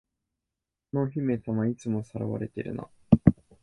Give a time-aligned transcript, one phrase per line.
[0.93, 2.89] あのお姫様、いつも掠われてるな。